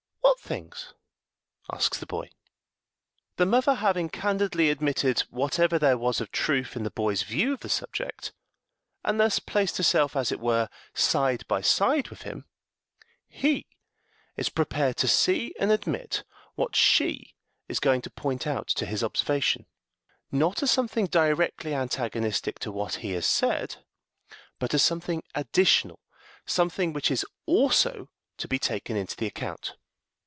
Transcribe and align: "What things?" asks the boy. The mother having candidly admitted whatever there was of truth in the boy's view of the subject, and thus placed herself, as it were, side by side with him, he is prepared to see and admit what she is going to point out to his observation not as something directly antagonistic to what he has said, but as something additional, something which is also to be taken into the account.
"What 0.23 0.39
things?" 0.57 0.93
asks 1.71 1.97
the 1.97 2.05
boy. 2.05 2.29
The 3.37 3.45
mother 3.45 3.75
having 3.75 4.09
candidly 4.09 4.69
admitted 4.69 5.19
whatever 5.29 5.79
there 5.79 5.97
was 5.97 6.19
of 6.19 6.29
truth 6.31 6.75
in 6.75 6.83
the 6.83 6.91
boy's 6.91 7.21
view 7.23 7.53
of 7.53 7.61
the 7.61 7.69
subject, 7.69 8.33
and 9.05 9.17
thus 9.17 9.39
placed 9.39 9.77
herself, 9.77 10.13
as 10.15 10.29
it 10.29 10.41
were, 10.41 10.67
side 10.93 11.47
by 11.47 11.61
side 11.61 12.09
with 12.09 12.23
him, 12.23 12.45
he 13.29 13.67
is 14.35 14.49
prepared 14.49 14.97
to 14.97 15.07
see 15.07 15.53
and 15.59 15.71
admit 15.71 16.23
what 16.55 16.75
she 16.75 17.33
is 17.69 17.79
going 17.79 18.01
to 18.01 18.09
point 18.09 18.45
out 18.47 18.67
to 18.69 18.85
his 18.85 19.03
observation 19.05 19.67
not 20.33 20.61
as 20.63 20.69
something 20.71 21.05
directly 21.05 21.73
antagonistic 21.73 22.59
to 22.59 22.73
what 22.73 22.95
he 22.95 23.11
has 23.11 23.25
said, 23.25 23.77
but 24.59 24.73
as 24.73 24.81
something 24.83 25.23
additional, 25.33 26.01
something 26.45 26.91
which 26.91 27.09
is 27.09 27.25
also 27.45 28.09
to 28.37 28.49
be 28.49 28.59
taken 28.59 28.97
into 28.97 29.15
the 29.15 29.27
account. 29.27 29.75